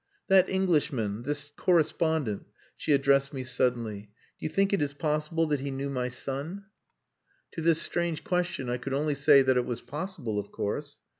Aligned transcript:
"That 0.29 0.49
Englishman, 0.49 1.21
this 1.21 1.53
correspondent," 1.55 2.47
she 2.75 2.91
addressed 2.91 3.33
me 3.33 3.43
suddenly, 3.43 4.09
"do 4.39 4.45
you 4.47 4.49
think 4.49 4.73
it 4.73 4.81
is 4.81 4.95
possible 4.95 5.45
that 5.45 5.59
he 5.59 5.69
knew 5.69 5.91
my 5.91 6.09
son?" 6.09 6.65
To 7.51 7.61
this 7.61 7.83
strange 7.83 8.23
question 8.23 8.67
I 8.67 8.77
could 8.77 8.95
only 8.95 9.13
say 9.13 9.43
that 9.43 9.57
it 9.57 9.65
was 9.67 9.81
possible 9.81 10.39
of 10.39 10.51
course. 10.51 10.97